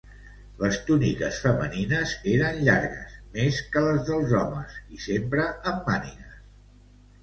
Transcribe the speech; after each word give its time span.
Les 0.61 0.77
túniques 0.87 1.41
femenines 1.43 2.15
eren 2.33 2.59
llargues, 2.69 3.15
més 3.37 3.63
que 3.77 3.87
les 3.89 4.03
dels 4.11 4.37
homes, 4.43 4.83
i 4.99 5.07
sempre 5.09 5.51
amb 5.71 5.91
mànigues. 5.97 6.47